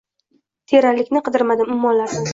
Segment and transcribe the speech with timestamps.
[0.71, 2.29] Teranlikni kidirmadim ummonlardan